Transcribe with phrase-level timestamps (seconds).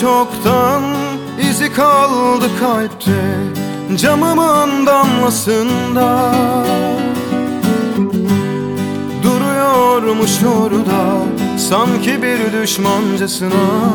[0.00, 0.82] çoktan
[1.50, 3.10] izi kaldı kalpte
[3.96, 6.34] Camımın damlasında
[9.22, 11.26] Duruyormuş orada
[11.58, 13.90] Sanki bir düşmancasına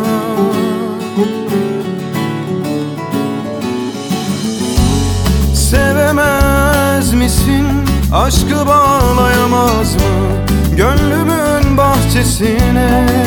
[5.53, 7.67] Sevemez misin?
[8.13, 10.01] Aşkı bağlayamaz mı?
[10.77, 13.20] Gönlümün bahçesine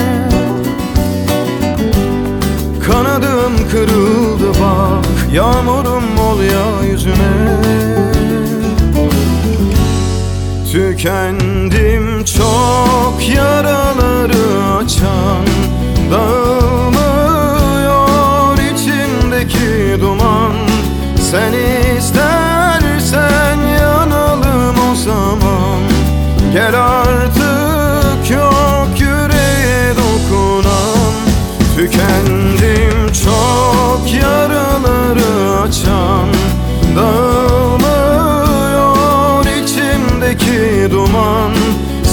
[3.75, 7.61] kırıldı bak Yağmurum ol ya yüzüme.
[10.73, 12.64] Tükendim çok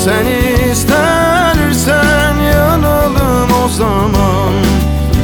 [0.04, 0.26] Sen
[0.72, 4.54] istersen yanalım o zaman.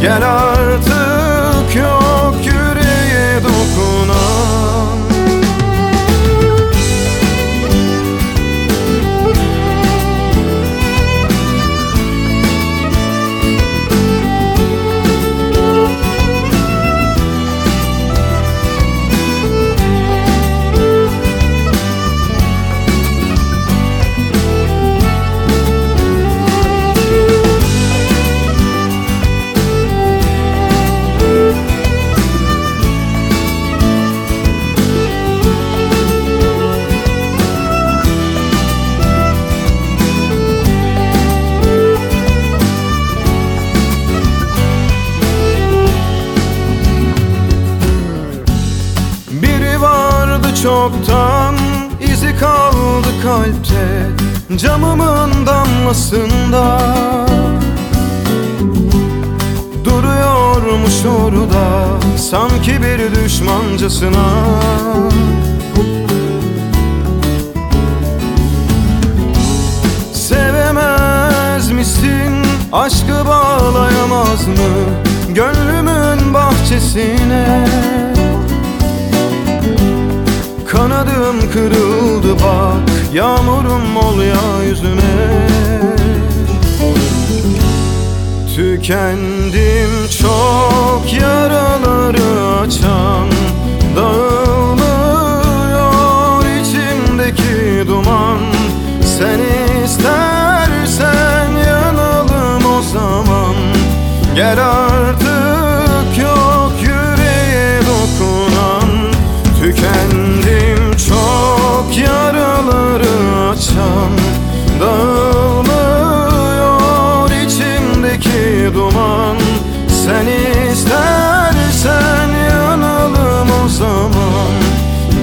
[0.02, 2.07] Gel artık yok
[50.64, 51.56] çoktan
[52.02, 54.10] izi kaldı kalpte
[54.58, 56.80] Camımın damlasında
[59.86, 64.28] Duruyormuş orada sanki bir düşmancasına
[70.14, 72.46] Sevemez misin?
[72.72, 74.54] Aşkı bağlayamaz mı?
[75.34, 77.17] Gönlümün bahçesine
[81.58, 85.48] kırıldı bak Yağmurum ol ya yüzüme
[88.56, 89.92] Tükendim
[90.22, 93.28] çok yaraları açan
[93.96, 94.78] Dağılmıyor
[96.62, 98.40] içimdeki duman.
[99.02, 99.40] Sen
[99.86, 103.56] istersen yanalım o zaman.
[104.36, 105.37] Gel artık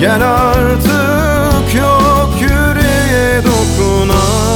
[0.04, 4.53] Gel artık yok yüreğe dokunan.